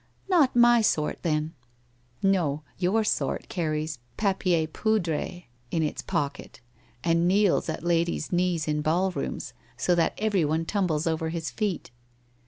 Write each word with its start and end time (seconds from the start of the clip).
'Not 0.29 0.55
my 0.55 0.81
sort 0.81 1.19
then.'' 1.21 1.53
No, 2.23 2.63
your 2.79 3.03
sort 3.03 3.47
carries 3.49 3.99
papier 4.17 4.65
poudrce 4.65 5.43
in 5.69 5.83
its 5.83 6.01
pocket 6.01 6.59
and 7.03 7.27
kneels 7.27 7.69
at 7.69 7.83
ladies' 7.83 8.31
knees 8.31 8.67
in 8.67 8.81
ballrooms, 8.81 9.53
so 9.77 9.93
that 9.93 10.15
everyone 10.17 10.65
tumbles 10.65 11.05
over 11.05 11.29
his 11.29 11.51
feet.' 11.51 11.91